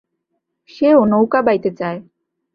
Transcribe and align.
সেও 0.69 0.99
নৌকা 1.05 1.39
বাইতে 1.41 1.69
চায়। 1.71 1.99